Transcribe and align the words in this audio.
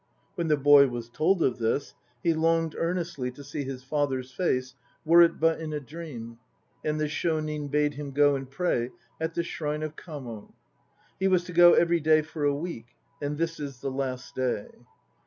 When 0.33 0.47
the 0.47 0.57
boy 0.57 0.87
was 0.87 1.09
told 1.11 1.43
of 1.43 1.59
this, 1.59 1.93
he 2.23 2.33
longed 2.33 2.73
earnestly 2.75 3.29
to 3.33 3.43
see 3.43 3.65
his 3.65 3.83
father's 3.83 4.31
face, 4.33 4.73
were 5.05 5.21
it 5.21 5.39
but 5.39 5.59
in 5.61 5.73
a 5.73 5.79
dream, 5.79 6.39
and 6.83 6.99
the 6.99 7.07
Shonin 7.07 7.67
bade 7.69 7.93
him 7.93 8.09
go 8.09 8.33
and 8.35 8.49
pray 8.49 8.89
at 9.19 9.35
the 9.35 9.43
shrine 9.43 9.83
of 9.83 9.95
Kamo. 9.95 10.55
He 11.19 11.27
was 11.27 11.43
to 11.43 11.53
go 11.53 11.75
every 11.75 12.01
clav 12.01 12.25
for 12.25 12.43
a 12.45 12.55
week, 12.55 12.87
and 13.21 13.37
this 13.37 13.59
is 13.59 13.81
the 13.81 13.91
last 13.91 14.33
day. 14.33 14.69